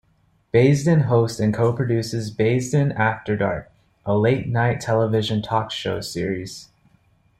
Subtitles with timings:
[0.51, 3.71] Baisden hosts and co-produces "Baisden After Dark",
[4.03, 6.69] a late-night television talk show series.